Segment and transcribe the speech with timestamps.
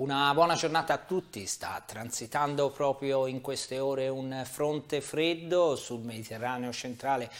[0.00, 6.00] Una buona giornata a tutti, sta transitando proprio in queste ore un fronte freddo sul
[6.00, 7.30] Mediterraneo centrale,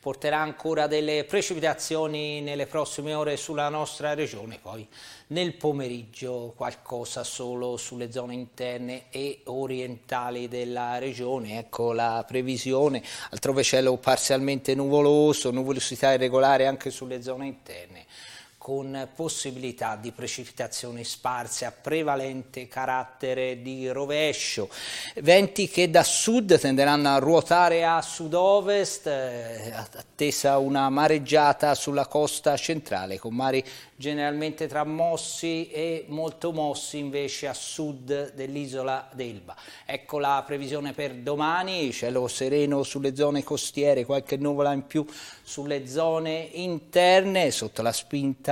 [0.00, 4.84] porterà ancora delle precipitazioni nelle prossime ore sulla nostra regione, poi
[5.28, 13.62] nel pomeriggio qualcosa solo sulle zone interne e orientali della regione, ecco la previsione, altrove
[13.62, 18.06] cielo parzialmente nuvoloso, nuvolosità irregolare anche sulle zone interne
[18.60, 24.68] con possibilità di precipitazioni sparse a prevalente carattere di rovescio,
[25.22, 32.54] venti che da sud tenderanno a ruotare a sud-ovest, eh, attesa una mareggiata sulla costa
[32.58, 33.64] centrale con mari
[33.96, 39.56] generalmente tra mossi e molto mossi invece a sud dell'isola d'Elba.
[39.86, 45.06] Ecco la previsione per domani, cielo sereno sulle zone costiere, qualche nuvola in più
[45.42, 48.49] sulle zone interne sotto la spinta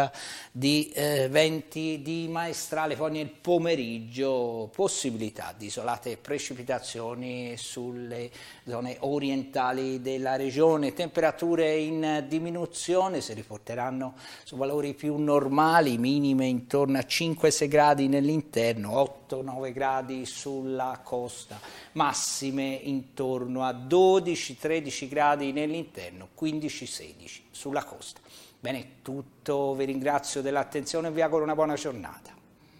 [0.52, 8.30] di eh, venti di maestrale, poi nel pomeriggio possibilità di isolate precipitazioni sulle
[8.66, 16.98] zone orientali della regione, temperature in diminuzione, si riporteranno su valori più normali, minime intorno
[16.98, 21.60] a 5-6 gradi nell'interno, 8-9 gradi sulla costa,
[21.92, 28.20] massime intorno a 12-13 gradi nell'interno, 15-16 sulla costa.
[28.60, 32.37] Bene, tutto, vi ringrazio dell'attenzione e vi auguro una buona giornata.